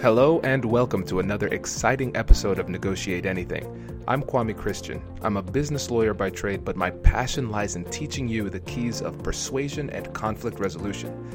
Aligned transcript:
Hello 0.00 0.38
and 0.44 0.64
welcome 0.64 1.04
to 1.06 1.18
another 1.18 1.48
exciting 1.48 2.16
episode 2.16 2.60
of 2.60 2.68
Negotiate 2.68 3.26
Anything. 3.26 4.00
I'm 4.06 4.22
Kwame 4.22 4.56
Christian. 4.56 5.02
I'm 5.22 5.36
a 5.36 5.42
business 5.42 5.90
lawyer 5.90 6.14
by 6.14 6.30
trade, 6.30 6.64
but 6.64 6.76
my 6.76 6.90
passion 6.90 7.50
lies 7.50 7.74
in 7.74 7.84
teaching 7.86 8.28
you 8.28 8.48
the 8.48 8.60
keys 8.60 9.02
of 9.02 9.20
persuasion 9.24 9.90
and 9.90 10.14
conflict 10.14 10.60
resolution. 10.60 11.28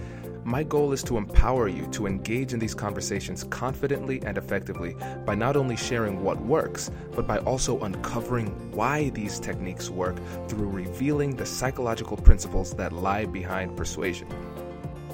My 0.45 0.63
goal 0.63 0.93
is 0.93 1.03
to 1.03 1.17
empower 1.17 1.67
you 1.67 1.87
to 1.87 2.07
engage 2.07 2.53
in 2.53 2.59
these 2.59 2.73
conversations 2.73 3.43
confidently 3.43 4.21
and 4.23 4.37
effectively 4.37 4.95
by 5.25 5.35
not 5.35 5.57
only 5.57 5.75
sharing 5.75 6.23
what 6.23 6.39
works, 6.39 6.89
but 7.11 7.27
by 7.27 7.39
also 7.39 7.81
uncovering 7.81 8.47
why 8.71 9.09
these 9.09 9.41
techniques 9.41 9.89
work 9.89 10.15
through 10.47 10.69
revealing 10.69 11.35
the 11.35 11.45
psychological 11.45 12.15
principles 12.15 12.73
that 12.75 12.93
lie 12.93 13.25
behind 13.25 13.75
persuasion. 13.75 14.29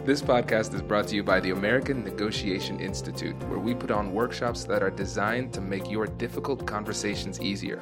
This 0.09 0.23
podcast 0.23 0.73
is 0.73 0.81
brought 0.81 1.07
to 1.09 1.15
you 1.15 1.21
by 1.21 1.39
the 1.39 1.51
American 1.51 2.03
Negotiation 2.03 2.79
Institute, 2.79 3.35
where 3.43 3.59
we 3.59 3.75
put 3.75 3.91
on 3.91 4.11
workshops 4.11 4.63
that 4.63 4.81
are 4.81 4.89
designed 4.89 5.53
to 5.53 5.61
make 5.61 5.87
your 5.87 6.07
difficult 6.07 6.65
conversations 6.65 7.39
easier. 7.39 7.79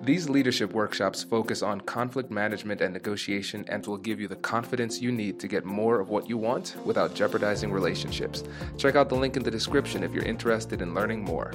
These 0.00 0.28
leadership 0.28 0.74
workshops 0.74 1.24
focus 1.24 1.60
on 1.60 1.80
conflict 1.80 2.30
management 2.30 2.80
and 2.80 2.94
negotiation 2.94 3.64
and 3.68 3.84
will 3.84 3.96
give 3.96 4.20
you 4.20 4.28
the 4.28 4.36
confidence 4.36 5.02
you 5.02 5.10
need 5.10 5.40
to 5.40 5.48
get 5.48 5.64
more 5.64 5.98
of 5.98 6.08
what 6.08 6.28
you 6.28 6.38
want 6.38 6.76
without 6.84 7.16
jeopardizing 7.16 7.72
relationships. 7.72 8.44
Check 8.76 8.94
out 8.94 9.08
the 9.08 9.16
link 9.16 9.36
in 9.36 9.42
the 9.42 9.50
description 9.50 10.04
if 10.04 10.12
you're 10.12 10.24
interested 10.24 10.82
in 10.82 10.94
learning 10.94 11.24
more. 11.24 11.52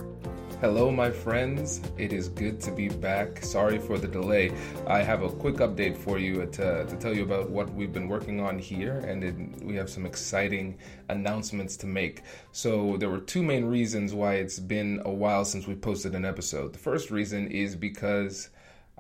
Hello, 0.64 0.90
my 0.90 1.12
friends. 1.12 1.82
It 1.98 2.14
is 2.14 2.30
good 2.30 2.62
to 2.62 2.72
be 2.72 2.88
back. 2.88 3.44
Sorry 3.44 3.78
for 3.78 3.98
the 3.98 4.08
delay. 4.08 4.54
I 4.88 5.04
have 5.04 5.22
a 5.22 5.28
quick 5.28 5.56
update 5.56 5.98
for 5.98 6.18
you 6.20 6.46
to, 6.46 6.86
to 6.86 6.96
tell 6.96 7.14
you 7.14 7.24
about 7.24 7.50
what 7.50 7.74
we've 7.74 7.92
been 7.92 8.08
working 8.08 8.40
on 8.40 8.58
here, 8.58 9.00
and 9.00 9.26
it, 9.26 9.36
we 9.62 9.76
have 9.76 9.90
some 9.90 10.06
exciting 10.06 10.78
announcements 11.10 11.76
to 11.78 11.86
make. 11.86 12.22
So, 12.54 12.96
there 12.96 13.10
were 13.10 13.20
two 13.20 13.44
main 13.44 13.66
reasons 13.66 14.14
why 14.14 14.36
it's 14.36 14.58
been 14.58 15.02
a 15.04 15.12
while 15.12 15.44
since 15.44 15.68
we 15.68 15.76
posted 15.76 16.16
an 16.16 16.24
episode. 16.24 16.72
The 16.72 16.80
first 16.80 17.12
reason 17.12 17.52
is 17.52 17.76
because 17.76 18.33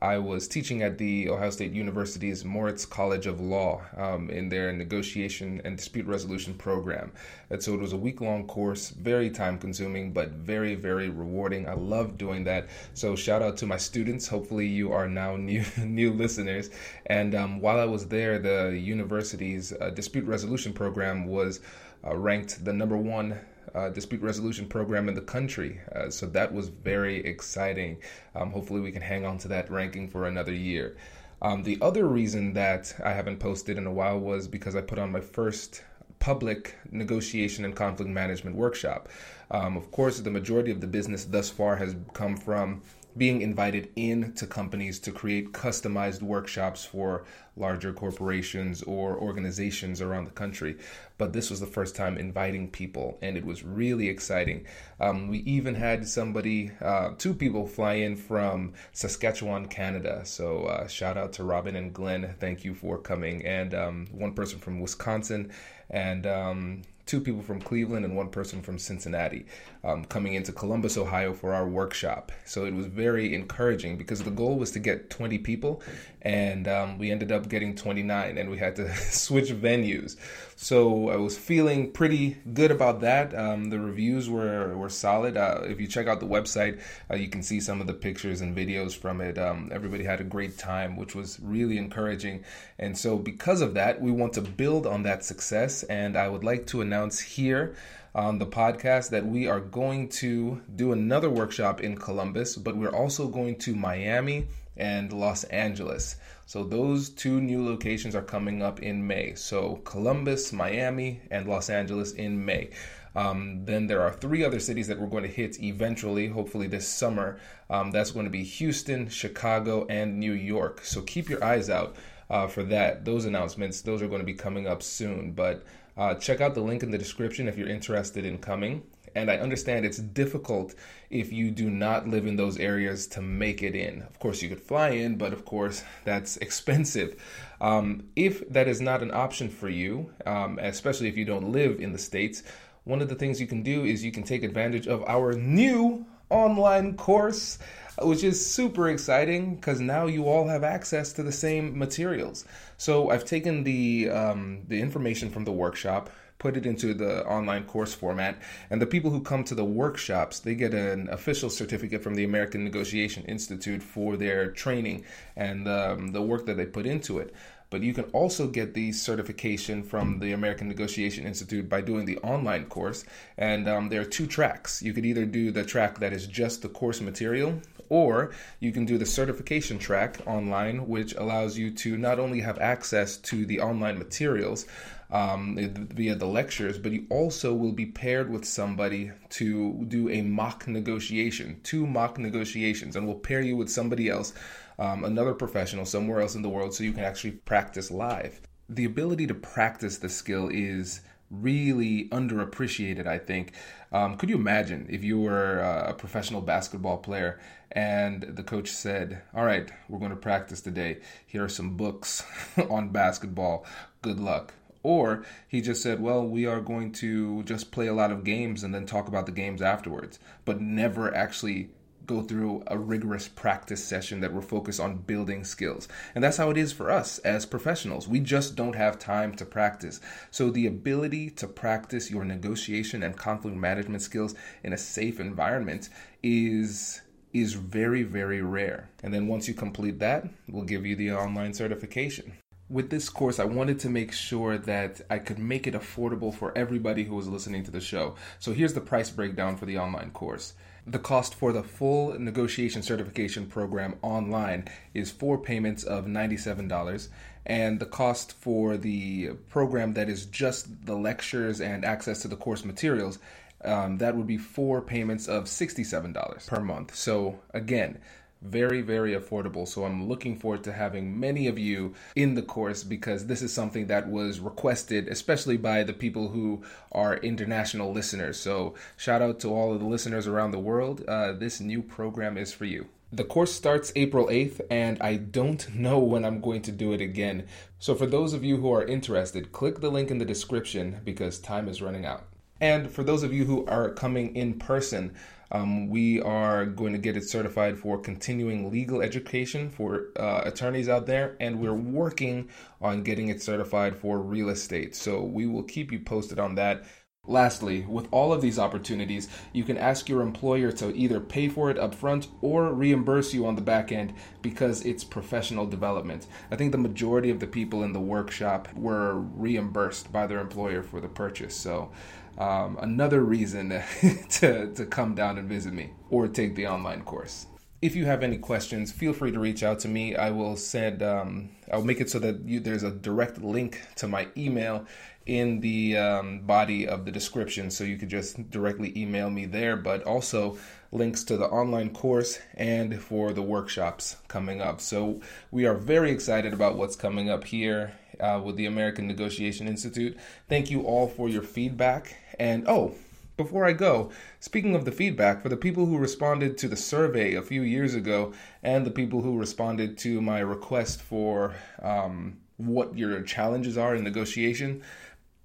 I 0.04 0.18
was 0.18 0.50
teaching 0.50 0.84
at 0.84 0.98
the 0.98 1.30
Ohio 1.30 1.50
State 1.50 1.72
University's 1.72 2.44
Moritz 2.44 2.86
College 2.86 3.26
of 3.26 3.40
Law 3.40 3.82
um, 3.96 4.30
in 4.30 4.50
their 4.50 4.74
negotiation 4.74 5.62
and 5.64 5.78
dispute 5.78 6.06
resolution 6.06 6.56
program. 6.56 7.14
And 7.50 7.64
so 7.64 7.74
it 7.74 7.80
was 7.80 7.94
a 7.94 7.98
week 7.98 8.20
long 8.20 8.46
course, 8.46 8.90
very 8.90 9.30
time 9.30 9.58
consuming, 9.58 10.12
but 10.12 10.32
very, 10.32 10.76
very 10.76 11.08
rewarding. 11.08 11.70
I 11.70 11.76
love 11.76 12.18
doing 12.18 12.44
that. 12.44 12.68
So 12.94 13.16
shout 13.16 13.42
out 13.42 13.56
to 13.58 13.66
my 13.66 13.78
students. 13.78 14.28
Hopefully, 14.28 14.68
you 14.68 14.92
are 14.92 15.08
now 15.08 15.36
new, 15.38 15.64
new 15.78 16.12
listeners. 16.12 16.70
And 17.06 17.34
um, 17.34 17.62
while 17.62 17.80
I 17.80 17.86
was 17.86 18.06
there, 18.06 18.40
the 18.40 18.78
university's 18.78 19.72
uh, 19.72 19.92
dispute 19.92 20.26
resolution 20.26 20.74
program 20.74 21.28
was 21.28 21.62
uh, 22.06 22.16
ranked 22.16 22.64
the 22.66 22.74
number 22.74 22.98
one 22.98 23.40
uh, 23.76 23.90
dispute 23.90 24.22
resolution 24.22 24.68
program 24.68 25.10
in 25.10 25.16
the 25.16 25.22
country. 25.22 25.80
Uh, 25.96 26.10
so 26.10 26.26
that 26.28 26.54
was 26.54 26.70
very 26.70 27.18
exciting. 27.26 27.98
Um, 28.36 28.52
hopefully, 28.52 28.82
we 28.82 28.92
can 28.92 29.02
hang 29.02 29.26
on 29.26 29.38
to 29.40 29.48
that 29.50 29.72
ranking 29.72 30.08
for 30.08 30.28
another 30.28 30.54
year. 30.54 30.96
Um, 31.42 31.64
the 31.64 31.78
other 31.82 32.08
reason 32.08 32.54
that 32.54 32.96
I 33.04 33.12
haven't 33.12 33.40
posted 33.40 33.78
in 33.78 33.86
a 33.86 33.92
while 33.92 34.20
was 34.20 34.48
because 34.48 34.76
I 34.76 34.82
put 34.82 35.00
on 35.00 35.12
my 35.12 35.20
first 35.20 35.84
public 36.20 36.76
negotiation 36.90 37.66
and 37.66 37.76
conflict 37.76 38.10
management 38.10 38.56
workshop. 38.56 39.10
Um, 39.52 39.76
of 39.76 39.92
course, 39.92 40.20
the 40.20 40.32
majority 40.32 40.72
of 40.72 40.80
the 40.80 40.88
business 40.88 41.26
thus 41.26 41.50
far 41.50 41.76
has 41.76 41.96
come 42.14 42.38
from 42.38 42.82
being 43.16 43.42
invited 43.42 43.90
in 43.96 44.34
to 44.34 44.48
companies 44.48 45.00
to 45.00 45.12
create 45.12 45.52
customized 45.52 46.22
workshops 46.22 46.84
for 46.86 47.26
larger 47.56 47.94
corporations 47.94 48.82
or 48.84 49.18
organizations 49.18 50.02
around 50.02 50.26
the 50.26 50.32
country. 50.32 50.78
But 51.18 51.34
this 51.34 51.50
was 51.50 51.60
the 51.60 51.68
first 51.68 51.96
time 51.96 52.18
inviting 52.18 52.72
people, 52.72 53.20
and 53.22 53.38
it 53.38 53.46
was 53.46 53.64
really 53.64 54.10
exciting. 54.10 54.66
Um, 55.00 55.28
we 55.28 55.40
even 55.40 55.76
had 55.76 56.08
somebody, 56.08 56.72
uh, 56.82 57.12
two 57.18 57.34
people 57.34 57.68
fly 57.68 57.94
in 57.94 58.16
from 58.16 58.74
Saskatchewan, 58.94 59.68
Canada. 59.68 60.26
So 60.26 60.66
uh, 60.66 60.88
shout 60.88 61.18
out 61.18 61.34
to 61.34 61.44
Robin 61.44 61.76
and 61.76 61.94
Glenn. 61.94 62.36
Thank 62.40 62.66
you 62.66 62.74
for 62.74 62.98
coming. 62.98 63.46
And 63.46 63.74
um, 63.76 64.08
one 64.12 64.34
person 64.34 64.60
from 64.60 64.80
Wisconsin 64.80 65.52
and 65.90 66.26
um, 66.26 66.82
two 67.06 67.20
people 67.20 67.42
from 67.42 67.62
Cleveland 67.62 68.06
and 68.06 68.16
one 68.16 68.30
person 68.30 68.62
from 68.62 68.80
Cincinnati 68.80 69.46
um, 69.84 70.06
coming 70.06 70.36
into 70.36 70.52
Columbus, 70.54 70.98
Ohio 70.98 71.34
for 71.34 71.54
our 71.54 71.68
workshop. 71.68 72.32
So 72.46 72.66
it 72.66 72.74
was 72.74 72.86
very 72.86 73.36
encouraging 73.36 73.98
because 73.98 74.24
the 74.24 74.32
goal 74.32 74.58
was 74.58 74.72
to 74.72 74.80
get 74.80 75.10
20 75.10 75.40
people, 75.40 75.82
and 76.22 76.68
um, 76.70 76.98
we 76.98 77.12
ended 77.12 77.32
up 77.32 77.50
getting 77.50 77.76
29, 77.76 78.38
and 78.38 78.50
we 78.50 78.58
had 78.58 78.78
to 78.78 78.94
switch 79.12 79.50
venues. 79.50 80.16
So 80.56 81.10
I 81.10 81.18
was 81.18 81.38
feeling 81.38 81.92
pretty 81.92 82.38
good 82.54 82.72
about 82.72 83.02
that. 83.02 83.38
Um, 83.38 83.66
the 83.66 83.80
reviews 83.80 84.30
were 84.30 84.78
were 84.78 84.90
solid. 84.90 85.36
Uh, 85.36 85.62
if 85.64 85.82
you 85.82 85.88
check 85.88 86.08
out 86.08 86.22
the 86.22 86.26
website, 86.26 86.80
uh, 87.12 87.16
you 87.16 87.28
can 87.28 87.44
see 87.44 87.60
some 87.60 87.82
of 87.82 87.88
the 87.88 87.94
pictures 87.94 88.40
and 88.40 88.56
videos 88.56 88.96
from 88.96 89.20
it. 89.20 89.38
Um, 89.38 89.70
everybody 89.74 90.06
had 90.06 90.22
a 90.22 90.24
great 90.24 90.58
time, 90.58 90.96
which 90.96 91.16
was 91.16 91.40
really 91.42 91.78
encouraging. 91.78 92.46
And 92.80 92.98
so 92.98 93.18
because 93.18 93.62
of 93.62 93.74
that, 93.74 94.00
we 94.00 94.12
want 94.12 94.34
to 94.34 94.42
build 94.42 94.88
on 94.88 95.04
that 95.04 95.26
success, 95.26 95.84
and 95.84 96.16
I 96.16 96.30
would 96.30 96.44
like 96.46 96.66
to 96.68 96.82
announce 96.82 96.93
here 97.20 97.76
on 98.14 98.38
the 98.38 98.46
podcast 98.46 99.10
that 99.10 99.26
we 99.26 99.48
are 99.48 99.60
going 99.60 100.08
to 100.08 100.62
do 100.76 100.92
another 100.92 101.30
workshop 101.30 101.82
in 101.82 101.98
Columbus, 101.98 102.56
but 102.56 102.78
we're 102.78 102.96
also 102.96 103.28
going 103.28 103.56
to 103.58 103.76
Miami 103.76 104.48
and 104.78 105.12
Los 105.12 105.44
Angeles. 105.46 106.16
So 106.46 106.64
those 106.64 107.10
two 107.10 107.42
new 107.42 107.66
locations 107.66 108.16
are 108.16 108.22
coming 108.22 108.62
up 108.62 108.82
in 108.82 109.08
May. 109.08 109.34
So 109.34 109.78
Columbus, 109.84 110.54
Miami, 110.54 111.22
and 111.32 111.48
Los 111.48 111.70
Angeles 111.70 112.12
in 112.12 112.46
May. 112.46 112.70
Um, 113.16 113.66
then 113.66 113.88
there 113.88 114.02
are 114.02 114.12
three 114.12 114.44
other 114.44 114.60
cities 114.60 114.88
that 114.88 115.00
we're 115.00 115.08
going 115.08 115.24
to 115.24 115.30
hit 115.30 115.62
eventually, 115.62 116.28
hopefully 116.28 116.68
this 116.68 116.88
summer. 116.88 117.40
Um, 117.70 117.92
that's 117.92 118.12
going 118.12 118.26
to 118.26 118.32
be 118.32 118.44
Houston, 118.44 119.10
Chicago, 119.10 119.86
and 119.88 120.20
New 120.20 120.34
York. 120.34 120.86
So 120.86 121.02
keep 121.02 121.30
your 121.30 121.44
eyes 121.44 121.70
out 121.70 121.96
uh, 122.30 122.48
for 122.48 122.64
that. 122.64 123.06
Those 123.06 123.26
announcements, 123.26 123.82
those 123.82 124.02
are 124.02 124.08
going 124.08 124.22
to 124.22 124.26
be 124.26 124.34
coming 124.34 124.68
up 124.68 124.84
soon. 124.84 125.32
But 125.34 125.64
uh, 125.98 126.16
check 126.16 126.42
out 126.42 126.56
the 126.56 126.62
link 126.62 126.84
in 126.84 126.92
the 126.92 126.98
description 126.98 127.48
if 127.48 127.58
you're 127.58 127.68
interested 127.68 128.26
in 128.26 128.38
coming. 128.38 128.84
And 129.16 129.30
I 129.30 129.38
understand 129.38 129.86
it's 129.86 130.00
difficult 130.00 130.74
if 131.12 131.32
you 131.32 131.52
do 131.52 131.70
not 131.70 132.08
live 132.08 132.26
in 132.26 132.36
those 132.36 132.58
areas 132.58 133.06
to 133.08 133.22
make 133.22 133.62
it 133.62 133.76
in. 133.76 134.02
Of 134.02 134.18
course, 134.20 134.42
you 134.42 134.50
could 134.50 134.62
fly 134.62 134.90
in, 134.90 135.18
but 135.18 135.34
of 135.34 135.46
course, 135.46 135.84
that's 136.04 136.38
expensive. 136.48 137.22
Um, 137.62 138.08
if 138.16 138.48
that 138.50 138.68
is 138.68 138.82
not 138.82 139.04
an 139.04 139.12
option 139.12 139.50
for 139.50 139.70
you, 139.70 140.12
um, 140.26 140.58
especially 140.60 141.10
if 141.10 141.18
you 141.18 141.26
don't 141.26 141.52
live 141.52 141.80
in 141.80 141.92
the 141.92 142.00
States, 142.00 142.44
one 142.86 143.02
of 143.02 143.08
the 143.08 143.16
things 143.16 143.40
you 143.40 143.48
can 143.48 143.64
do 143.64 143.86
is 143.86 144.04
you 144.04 144.12
can 144.12 144.24
take 144.24 144.44
advantage 144.44 144.88
of 144.88 145.04
our 145.08 145.34
new 145.34 146.06
online 146.34 146.98
course 146.98 147.60
which 148.02 148.24
is 148.24 148.44
super 148.44 148.90
exciting 148.90 149.56
because 149.56 149.80
now 149.80 150.08
you 150.08 150.26
all 150.26 150.48
have 150.48 150.64
access 150.64 151.14
to 151.14 151.24
the 151.24 151.32
same 151.32 151.78
materials. 151.78 152.46
So 152.78 153.10
I've 153.10 153.26
taken 153.26 153.64
the 153.64 154.10
um, 154.10 154.64
the 154.68 154.82
information 154.82 155.30
from 155.30 155.46
the 155.46 155.52
workshop, 155.52 156.10
put 156.40 156.58
it 156.58 156.66
into 156.66 156.94
the 156.94 157.26
online 157.28 157.66
course 157.66 157.94
format, 157.94 158.38
and 158.70 158.82
the 158.82 158.88
people 158.88 159.12
who 159.12 159.22
come 159.22 159.44
to 159.46 159.56
the 159.56 159.66
workshops 159.66 160.40
they 160.40 160.56
get 160.56 160.74
an 160.74 161.08
official 161.10 161.50
certificate 161.50 162.02
from 162.02 162.16
the 162.16 162.24
American 162.24 162.64
Negotiation 162.64 163.24
Institute 163.26 163.84
for 163.84 164.18
their 164.18 164.50
training 164.52 165.06
and 165.36 165.68
um, 165.68 166.08
the 166.08 166.22
work 166.22 166.46
that 166.48 166.58
they 166.58 166.66
put 166.66 166.86
into 166.86 167.20
it 167.20 167.34
but 167.74 167.82
you 167.82 167.92
can 167.92 168.04
also 168.14 168.46
get 168.46 168.76
the 168.76 168.92
certification 168.92 169.82
from 169.82 170.20
the 170.20 170.32
American 170.32 170.68
Negotiation 170.68 171.26
Institute 171.26 171.68
by 171.68 171.82
doing 171.82 172.06
the 172.06 172.20
online 172.20 172.66
course. 172.66 173.04
And 173.36 173.68
um, 173.68 173.90
there 173.90 174.00
are 174.02 174.06
two 174.06 174.28
tracks. 174.28 174.84
You 174.84 174.94
could 174.94 175.08
either 175.08 175.26
do 175.26 175.50
the 175.50 175.66
track 175.66 175.98
that 175.98 176.14
is 176.14 176.28
just 176.28 176.62
the 176.62 176.70
course 176.70 177.02
material, 177.02 177.60
or 177.90 178.32
you 178.60 178.72
can 178.72 178.86
do 178.86 179.00
the 179.00 179.08
certification 179.08 179.80
track 179.80 180.20
online, 180.28 180.88
which 180.88 181.16
allows 181.16 181.58
you 181.58 181.72
to 181.72 181.98
not 181.98 182.20
only 182.20 182.42
have 182.42 182.60
access 182.60 183.18
to 183.18 183.44
the 183.44 183.60
online 183.60 183.98
materials 183.98 184.68
um, 185.10 185.58
via 185.94 186.14
the 186.16 186.28
lectures, 186.28 186.78
but 186.78 186.92
you 186.92 187.08
also 187.10 187.56
will 187.56 187.72
be 187.72 187.88
paired 187.88 188.30
with 188.30 188.46
somebody 188.46 189.12
to 189.30 189.84
do 189.88 190.10
a 190.10 190.22
mock 190.22 190.68
negotiation, 190.68 191.60
two 191.64 191.88
mock 191.88 192.20
negotiations, 192.20 192.96
and 192.96 193.08
we'll 193.08 193.16
pair 193.16 193.42
you 193.42 193.56
with 193.56 193.70
somebody 193.70 194.10
else, 194.10 194.34
um, 194.84 195.06
another 195.06 195.34
professional 195.34 195.86
somewhere 195.86 196.20
else 196.20 196.36
in 196.36 196.42
the 196.42 196.50
world, 196.50 196.74
so 196.74 196.84
you 196.84 196.92
can 196.92 197.06
actually 197.06 197.32
practice 197.32 197.90
live. 197.90 198.42
The 198.68 198.84
ability 198.84 199.28
to 199.28 199.34
practice 199.34 199.98
the 199.98 200.10
skill 200.10 200.50
is 200.52 201.00
really 201.32 202.10
underappreciated, 202.10 203.08
I 203.08 203.18
think. 203.18 203.54
Um, 203.94 204.18
could 204.18 204.30
you 204.30 204.36
imagine 204.36 204.88
if 204.90 205.02
you 205.02 205.20
were 205.20 205.60
a 205.60 205.94
professional 205.94 206.42
basketball 206.42 206.98
player 206.98 207.40
and 207.72 208.24
the 208.24 208.44
coach 208.44 208.70
said, 208.70 209.22
All 209.34 209.46
right, 209.46 209.72
we're 209.88 210.00
going 210.00 210.12
to 210.12 210.18
practice 210.18 210.60
today. 210.60 211.00
Here 211.26 211.46
are 211.46 211.50
some 211.50 211.78
books 211.78 212.26
on 212.70 212.90
basketball. 212.90 213.66
Good 214.02 214.20
luck. 214.20 214.54
Or 214.84 215.24
he 215.48 215.62
just 215.62 215.82
said, 215.82 216.02
Well, 216.02 216.28
we 216.28 216.46
are 216.46 216.60
going 216.60 216.92
to 216.94 217.44
just 217.44 217.72
play 217.72 217.88
a 217.88 217.94
lot 217.94 218.12
of 218.12 218.26
games 218.26 218.64
and 218.64 218.76
then 218.76 218.86
talk 218.86 219.08
about 219.08 219.28
the 219.28 219.32
games 219.32 219.62
afterwards, 219.62 220.20
but 220.44 220.60
never 220.60 221.16
actually 221.16 221.70
go 222.06 222.22
through 222.22 222.64
a 222.68 222.78
rigorous 222.78 223.28
practice 223.28 223.84
session 223.84 224.20
that 224.22 224.34
we're 224.34 224.42
focused 224.42 224.80
on 224.80 224.98
building 224.98 225.44
skills. 225.44 225.88
And 226.16 226.24
that's 226.24 226.38
how 226.38 226.50
it 226.50 226.58
is 226.58 226.72
for 226.72 226.92
us 226.92 227.20
as 227.20 227.46
professionals. 227.46 228.08
We 228.08 228.20
just 228.20 228.56
don't 228.56 228.76
have 228.76 229.00
time 229.00 229.36
to 229.36 229.46
practice. 229.46 230.02
So 230.32 230.50
the 230.50 230.68
ability 230.68 231.30
to 231.32 231.48
practice 231.48 232.12
your 232.12 232.26
negotiation 232.26 233.04
and 233.04 233.18
conflict 233.18 233.58
management 233.58 234.02
skills 234.02 234.36
in 234.64 234.74
a 234.74 234.78
safe 234.78 235.20
environment 235.20 235.90
is 236.22 237.02
is 237.34 237.54
very 237.54 238.04
very 238.04 238.42
rare. 238.42 238.90
And 239.02 239.14
then 239.14 239.28
once 239.28 239.48
you 239.48 239.56
complete 239.56 240.00
that, 240.00 240.28
we'll 240.48 240.66
give 240.66 240.86
you 240.86 240.96
the 240.96 241.14
online 241.14 241.54
certification 241.54 242.34
with 242.70 242.90
this 242.90 243.08
course, 243.08 243.40
I 243.40 243.46
wanted 243.46 243.80
to 243.82 243.90
make 243.90 244.12
sure 244.12 244.58
that 244.58 245.02
I 245.10 245.20
could 245.20 245.38
make 245.38 245.68
it 245.68 245.76
affordable 245.76 246.34
for 246.34 246.58
everybody 246.58 247.04
who 247.04 247.16
was 247.16 247.28
listening 247.28 247.64
to 247.66 247.72
the 247.72 247.80
show. 247.82 248.16
So 248.40 248.52
here's 248.52 248.74
the 248.74 248.82
price 248.82 249.12
breakdown 249.12 249.58
for 249.58 249.66
the 249.66 249.78
online 249.78 250.10
course. 250.10 250.54
The 250.86 251.00
cost 251.00 251.34
for 251.34 251.54
the 251.54 251.64
full 251.64 252.20
negotiation 252.20 252.82
certification 252.82 253.48
program 253.48 253.96
online 254.02 254.66
is 254.94 255.12
four 255.12 255.38
payments 255.38 255.84
of 255.84 256.06
$97, 256.06 257.08
and 257.46 257.80
the 257.80 257.86
cost 257.86 258.34
for 258.34 258.76
the 258.76 259.30
program 259.50 259.94
that 259.94 260.10
is 260.10 260.26
just 260.26 260.86
the 260.86 260.96
lectures 260.96 261.62
and 261.62 261.86
access 261.86 262.22
to 262.24 262.28
the 262.28 262.36
course 262.36 262.66
materials 262.66 263.20
um, 263.64 263.98
that 263.98 264.16
would 264.16 264.28
be 264.28 264.38
four 264.38 264.82
payments 264.82 265.28
of 265.28 265.46
$67 265.46 266.48
per 266.48 266.60
month. 266.60 266.96
So, 266.96 267.40
again, 267.54 268.00
very, 268.44 268.82
very 268.82 269.14
affordable. 269.14 269.68
So 269.68 269.86
I'm 269.86 270.08
looking 270.08 270.38
forward 270.38 270.64
to 270.66 270.74
having 270.74 271.20
many 271.20 271.48
of 271.48 271.58
you 271.58 271.94
in 272.16 272.36
the 272.36 272.42
course 272.42 272.84
because 272.84 273.28
this 273.28 273.42
is 273.42 273.54
something 273.54 273.88
that 273.88 274.10
was 274.10 274.40
requested, 274.40 275.08
especially 275.08 275.58
by 275.58 275.84
the 275.84 275.94
people 275.94 276.30
who 276.30 276.64
are 276.92 277.18
international 277.18 277.92
listeners. 277.92 278.40
So 278.40 278.76
shout 278.98 279.22
out 279.22 279.40
to 279.42 279.50
all 279.50 279.74
of 279.74 279.80
the 279.80 279.86
listeners 279.86 280.28
around 280.28 280.52
the 280.52 280.60
world. 280.60 281.04
Uh, 281.08 281.34
this 281.34 281.60
new 281.60 281.82
program 281.82 282.38
is 282.38 282.52
for 282.54 282.66
you. 282.66 282.88
The 283.12 283.24
course 283.24 283.54
starts 283.54 283.92
April 283.96 284.26
8th, 284.26 284.62
and 284.72 285.00
I 285.00 285.18
don't 285.18 285.76
know 285.76 286.00
when 286.00 286.26
I'm 286.26 286.42
going 286.42 286.64
to 286.64 286.72
do 286.72 286.94
it 286.94 287.02
again. 287.02 287.46
So, 287.78 287.94
for 287.94 288.08
those 288.08 288.34
of 288.34 288.44
you 288.44 288.58
who 288.58 288.72
are 288.72 288.84
interested, 288.84 289.52
click 289.52 289.82
the 289.82 289.92
link 289.92 290.10
in 290.10 290.18
the 290.18 290.26
description 290.26 291.00
because 291.04 291.38
time 291.38 291.68
is 291.68 291.80
running 291.80 292.08
out. 292.08 292.26
And 292.62 292.90
for 292.90 293.04
those 293.04 293.24
of 293.24 293.34
you 293.34 293.46
who 293.46 293.66
are 293.68 293.90
coming 293.90 294.36
in 294.36 294.54
person, 294.54 295.14
um, 295.52 295.88
we 295.88 296.20
are 296.22 296.66
going 296.66 296.94
to 296.94 297.00
get 297.00 297.16
it 297.16 297.30
certified 297.30 297.78
for 297.78 298.00
continuing 298.00 298.72
legal 298.72 299.02
education 299.02 299.70
for 299.70 300.08
uh, 300.18 300.42
attorneys 300.46 300.90
out 300.90 301.06
there, 301.06 301.36
and 301.40 301.60
we're 301.60 301.74
working 301.74 302.50
on 302.82 303.04
getting 303.04 303.30
it 303.30 303.42
certified 303.42 303.96
for 303.96 304.20
real 304.20 304.50
estate. 304.50 304.96
So 304.96 305.22
we 305.22 305.46
will 305.46 305.64
keep 305.64 305.92
you 305.92 306.00
posted 306.00 306.40
on 306.40 306.56
that. 306.56 306.86
Lastly, 307.26 307.86
with 307.88 308.10
all 308.12 308.34
of 308.34 308.42
these 308.42 308.60
opportunities, 308.60 309.30
you 309.54 309.64
can 309.64 309.78
ask 309.78 310.10
your 310.10 310.22
employer 310.22 310.74
to 310.74 310.94
either 310.94 311.22
pay 311.22 311.48
for 311.48 311.72
it 311.72 311.78
upfront 311.78 312.28
or 312.42 312.74
reimburse 312.74 313.34
you 313.34 313.46
on 313.46 313.56
the 313.56 313.62
back 313.62 313.94
end 313.94 314.14
because 314.42 314.86
it's 314.86 315.06
professional 315.06 315.66
development. 315.66 316.28
I 316.52 316.58
think 316.58 316.74
the 316.74 316.78
majority 316.78 317.30
of 317.30 317.40
the 317.40 317.48
people 317.48 317.82
in 317.82 317.94
the 317.94 318.02
workshop 318.02 318.68
were 318.74 319.22
reimbursed 319.22 320.12
by 320.12 320.28
their 320.28 320.42
employer 320.42 320.84
for 320.84 321.00
the 321.00 321.08
purchase. 321.08 321.56
So 321.56 321.92
um, 322.38 322.78
another 322.82 323.22
reason 323.22 323.70
to, 324.30 324.74
to 324.74 324.86
come 324.86 325.16
down 325.16 325.38
and 325.38 325.48
visit 325.48 325.72
me 325.72 325.92
or 326.10 326.28
take 326.28 326.56
the 326.56 326.68
online 326.68 327.04
course. 327.04 327.48
If 327.84 327.98
you 327.98 328.06
have 328.06 328.24
any 328.24 328.38
questions, 328.38 328.94
feel 328.94 329.12
free 329.12 329.34
to 329.34 329.40
reach 329.40 329.62
out 329.62 329.80
to 329.80 329.90
me. 329.90 330.16
I 330.16 330.30
will 330.30 330.56
send, 330.56 331.04
um, 331.04 331.50
I'll 331.70 331.84
make 331.84 332.00
it 332.00 332.10
so 332.10 332.18
that 332.20 332.48
you, 332.48 332.62
there's 332.62 332.84
a 332.84 332.92
direct 332.92 333.42
link 333.42 333.82
to 333.98 334.08
my 334.08 334.30
email 334.38 334.86
in 335.26 335.60
the 335.60 335.98
um, 335.98 336.40
body 336.44 336.88
of 336.88 337.04
the 337.04 337.12
description, 337.12 337.70
so 337.70 337.84
you 337.84 337.98
could 337.98 338.08
just 338.08 338.50
directly 338.50 338.94
email 338.96 339.30
me 339.30 339.46
there, 339.46 339.76
but 339.76 340.02
also 340.04 340.58
links 340.94 341.26
to 341.26 341.36
the 341.36 341.48
online 341.48 341.90
course 341.90 342.40
and 342.54 343.02
for 343.02 343.34
the 343.34 343.42
workshops 343.42 344.16
coming 344.30 344.62
up. 344.62 344.80
So 344.80 345.20
we 345.52 345.66
are 345.66 345.76
very 345.76 346.12
excited 346.12 346.54
about 346.54 346.78
what's 346.78 346.96
coming 346.96 347.30
up 347.30 347.44
here 347.44 347.96
uh, 348.18 348.40
with 348.42 348.56
the 348.56 348.66
American 348.66 349.08
Negotiation 349.08 349.68
Institute. 349.68 350.16
Thank 350.48 350.72
you 350.72 350.84
all 350.84 351.10
for 351.10 351.28
your 351.28 351.44
feedback. 351.44 352.16
And 352.40 352.66
oh, 352.66 352.96
before 353.36 353.66
I 353.66 353.74
go, 353.74 354.12
speaking 354.40 354.76
of 354.76 354.86
the 354.86 354.92
feedback, 354.92 355.42
for 355.42 355.50
the 355.50 355.58
people 355.58 355.86
who 355.86 355.98
responded 355.98 356.58
to 356.60 356.68
the 356.68 356.76
survey 356.76 357.34
a 357.34 357.42
few 357.42 357.64
years 357.64 357.96
ago 357.96 358.34
and 358.62 358.86
the 358.86 358.92
people 358.92 359.22
who 359.22 359.38
responded 359.38 359.98
to 360.00 360.22
my 360.22 360.40
request 360.40 361.02
for 361.02 361.56
um, 361.82 362.38
what 362.58 362.98
your 362.98 363.22
challenges 363.22 363.78
are 363.78 363.96
in 363.96 364.04
negotiation, 364.04 364.84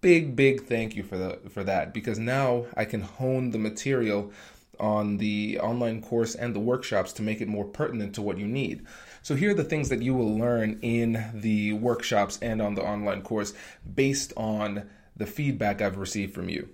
big, 0.00 0.36
big 0.36 0.64
thank 0.64 0.96
you 0.96 1.02
for, 1.02 1.16
the, 1.16 1.38
for 1.48 1.64
that 1.64 1.94
because 1.94 2.18
now 2.18 2.66
I 2.76 2.84
can 2.84 3.00
hone 3.00 3.50
the 3.50 3.58
material 3.58 4.32
on 4.78 5.16
the 5.16 5.58
online 5.60 6.02
course 6.02 6.34
and 6.34 6.54
the 6.54 6.60
workshops 6.60 7.12
to 7.14 7.22
make 7.22 7.40
it 7.40 7.48
more 7.48 7.64
pertinent 7.64 8.14
to 8.14 8.22
what 8.22 8.38
you 8.38 8.46
need. 8.46 8.86
So, 9.22 9.34
here 9.34 9.50
are 9.50 9.54
the 9.54 9.64
things 9.64 9.88
that 9.88 10.02
you 10.02 10.14
will 10.14 10.38
learn 10.38 10.78
in 10.82 11.24
the 11.34 11.72
workshops 11.72 12.38
and 12.40 12.62
on 12.62 12.76
the 12.76 12.82
online 12.82 13.22
course 13.22 13.52
based 13.92 14.32
on 14.36 14.88
the 15.16 15.26
feedback 15.26 15.82
I've 15.82 15.98
received 15.98 16.32
from 16.32 16.48
you. 16.48 16.68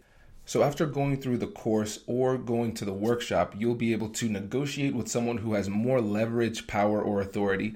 So, 0.47 0.63
after 0.63 0.85
going 0.85 1.21
through 1.21 1.39
the 1.39 1.47
course 1.47 2.01
or 2.07 2.37
going 2.37 2.75
to 2.75 2.85
the 2.85 2.93
workshop, 2.93 3.55
you'll 3.57 3.75
be 3.75 3.93
able 3.93 4.11
to 4.11 4.29
negotiate 4.29 4.95
with 4.95 5.09
someone 5.09 5.39
who 5.39 5.55
has 5.55 5.71
more 5.71 6.01
leverage, 6.01 6.67
power, 6.67 7.01
or 7.01 7.21
authority 7.21 7.75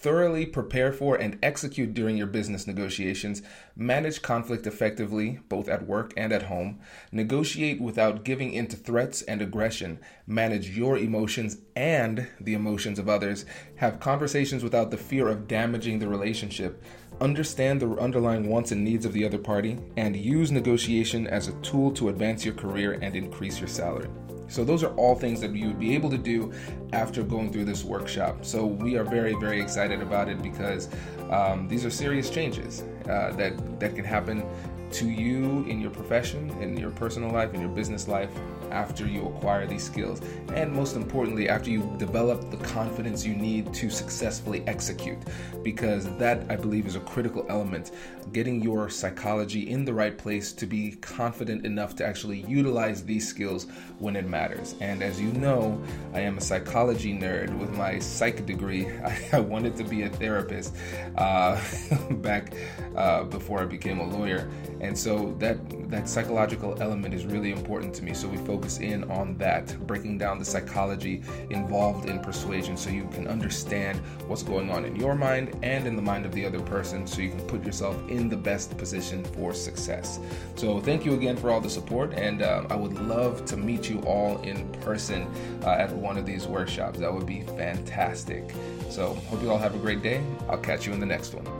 Thoroughly 0.00 0.46
prepare 0.46 0.92
for 0.92 1.14
and 1.14 1.38
execute 1.42 1.92
during 1.92 2.16
your 2.16 2.26
business 2.26 2.66
negotiations. 2.66 3.42
Manage 3.76 4.22
conflict 4.22 4.66
effectively, 4.66 5.40
both 5.50 5.68
at 5.68 5.86
work 5.86 6.14
and 6.16 6.32
at 6.32 6.44
home. 6.44 6.80
Negotiate 7.12 7.82
without 7.82 8.24
giving 8.24 8.54
in 8.54 8.66
to 8.68 8.78
threats 8.78 9.20
and 9.20 9.42
aggression. 9.42 9.98
Manage 10.26 10.70
your 10.70 10.96
emotions 10.96 11.58
and 11.76 12.28
the 12.40 12.54
emotions 12.54 12.98
of 12.98 13.10
others. 13.10 13.44
Have 13.80 13.98
conversations 13.98 14.62
without 14.62 14.90
the 14.90 14.98
fear 14.98 15.28
of 15.28 15.48
damaging 15.48 15.98
the 15.98 16.06
relationship. 16.06 16.82
Understand 17.22 17.80
the 17.80 17.88
underlying 17.96 18.50
wants 18.50 18.72
and 18.72 18.84
needs 18.84 19.06
of 19.06 19.14
the 19.14 19.24
other 19.24 19.38
party. 19.38 19.78
And 19.96 20.14
use 20.14 20.52
negotiation 20.52 21.26
as 21.26 21.48
a 21.48 21.54
tool 21.62 21.90
to 21.92 22.10
advance 22.10 22.44
your 22.44 22.52
career 22.52 22.98
and 23.00 23.16
increase 23.16 23.58
your 23.58 23.68
salary. 23.68 24.10
So 24.48 24.64
those 24.64 24.82
are 24.82 24.94
all 24.96 25.14
things 25.14 25.40
that 25.40 25.54
you 25.54 25.68
would 25.68 25.78
be 25.78 25.94
able 25.94 26.10
to 26.10 26.18
do 26.18 26.52
after 26.92 27.22
going 27.22 27.54
through 27.54 27.64
this 27.64 27.82
workshop. 27.82 28.44
So 28.44 28.66
we 28.66 28.98
are 28.98 29.04
very, 29.04 29.32
very 29.40 29.62
excited 29.62 30.02
about 30.02 30.28
it 30.28 30.42
because 30.42 30.90
um, 31.30 31.66
these 31.66 31.86
are 31.86 31.90
serious 31.90 32.28
changes 32.28 32.84
uh, 33.08 33.32
that 33.32 33.80
that 33.80 33.94
can 33.94 34.04
happen 34.04 34.42
to 34.92 35.08
you 35.08 35.64
in 35.68 35.80
your 35.80 35.90
profession, 35.90 36.50
in 36.60 36.76
your 36.76 36.90
personal 36.90 37.30
life, 37.30 37.54
in 37.54 37.60
your 37.60 37.70
business 37.70 38.08
life, 38.08 38.30
after 38.70 39.06
you 39.06 39.26
acquire 39.26 39.66
these 39.66 39.82
skills. 39.82 40.20
And 40.54 40.72
most 40.72 40.96
importantly, 40.96 41.48
after 41.48 41.70
you 41.70 41.92
develop 41.98 42.50
the 42.50 42.56
confidence 42.58 43.24
you 43.24 43.34
need 43.34 43.72
to 43.74 43.90
successfully 43.90 44.62
execute. 44.66 45.18
Because 45.62 46.06
that, 46.16 46.44
I 46.48 46.56
believe, 46.56 46.86
is 46.86 46.96
a 46.96 47.00
critical 47.00 47.46
element. 47.48 47.92
Getting 48.32 48.62
your 48.62 48.88
psychology 48.88 49.70
in 49.70 49.84
the 49.84 49.92
right 49.92 50.16
place 50.16 50.52
to 50.52 50.66
be 50.66 50.92
confident 51.00 51.66
enough 51.66 51.96
to 51.96 52.06
actually 52.06 52.42
utilize 52.42 53.04
these 53.04 53.26
skills 53.26 53.66
when 53.98 54.16
it 54.16 54.26
matters. 54.26 54.74
And 54.80 55.02
as 55.02 55.20
you 55.20 55.32
know, 55.32 55.80
I 56.14 56.20
am 56.20 56.38
a 56.38 56.40
psychology 56.40 57.16
nerd 57.16 57.56
with 57.58 57.76
my 57.76 57.98
psych 57.98 58.46
degree. 58.46 58.88
I, 59.32 59.40
wanted 59.40 59.76
to 59.78 59.84
be 59.84 60.02
a 60.02 60.08
therapist 60.08 60.76
uh, 61.16 61.60
back 62.10 62.54
uh, 62.96 63.24
before 63.24 63.60
I 63.60 63.66
became 63.66 64.00
a 64.00 64.08
lawyer. 64.08 64.50
And 64.80 64.96
so 64.98 65.34
that 65.38 65.58
that 65.90 66.08
psychological 66.08 66.80
element 66.80 67.14
is 67.14 67.26
really 67.26 67.50
important 67.50 67.92
to 67.94 68.04
me. 68.04 68.14
So 68.14 68.28
we 68.28 68.36
focus 68.38 68.78
in 68.78 69.10
on 69.10 69.36
that, 69.38 69.76
breaking 69.86 70.18
down 70.18 70.38
the 70.38 70.44
psychology 70.44 71.22
involved 71.50 72.08
in 72.08 72.20
persuasion 72.20 72.76
so 72.76 72.90
you 72.90 73.08
can 73.12 73.26
understand 73.26 73.98
what's 74.28 74.44
going 74.44 74.70
on 74.70 74.84
in 74.84 74.94
your 74.96 75.14
mind 75.14 75.56
and 75.62 75.86
in 75.86 75.96
the 75.96 76.02
mind 76.02 76.26
of 76.26 76.32
the 76.32 76.46
other 76.46 76.60
person 76.60 77.06
so 77.06 77.20
you 77.20 77.30
can 77.30 77.40
put 77.46 77.64
yourself 77.64 77.96
in 78.08 78.28
the 78.28 78.36
best 78.36 78.76
position 78.78 79.24
for 79.24 79.52
success. 79.52 80.20
So 80.54 80.80
thank 80.80 81.04
you 81.04 81.14
again 81.14 81.36
for 81.36 81.50
all 81.50 81.60
the 81.60 81.70
support 81.70 82.14
and 82.14 82.42
uh, 82.42 82.64
I 82.70 82.76
would 82.76 82.94
love 83.00 83.44
to 83.46 83.56
meet 83.56 83.90
you 83.90 84.00
all 84.02 84.40
in 84.42 84.68
person 84.80 85.26
uh, 85.64 85.70
at 85.70 85.92
one 85.92 86.16
of 86.16 86.24
these 86.24 86.46
workshops. 86.46 87.00
That 87.00 87.12
would 87.12 87.26
be 87.26 87.42
fantastic. 87.42 88.54
So 88.88 89.14
hope 89.28 89.42
you 89.42 89.50
all 89.50 89.58
have 89.58 89.74
a 89.74 89.78
great 89.78 90.02
day. 90.02 90.22
I'll 90.48 90.58
catch 90.58 90.86
you 90.86 90.92
in 90.92 91.00
the 91.00 91.06
next 91.06 91.34
one. 91.34 91.59